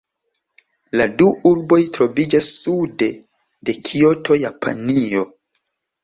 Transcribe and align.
La 0.99 1.05
du 1.17 1.25
urboj 1.49 1.77
troviĝas 1.97 2.47
sude 2.61 3.09
de 3.69 3.75
Kioto, 3.89 4.39
Japanio. 4.45 5.21